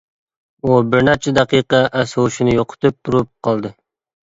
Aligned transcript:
ئۇ 0.69 0.77
بىرنەچچە 0.93 1.35
دەقىقە 1.39 1.83
ئەس-ھوشىنى 2.01 2.59
يوقىتىپ 2.59 2.99
تۇرۇپ 3.05 3.33
قالدى. 3.49 3.75